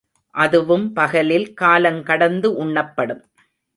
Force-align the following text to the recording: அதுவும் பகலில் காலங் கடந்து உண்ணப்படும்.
அதுவும் 0.35 0.93
பகலில் 0.93 1.45
காலங் 1.53 2.01
கடந்து 2.03 2.51
உண்ணப்படும். 2.65 3.23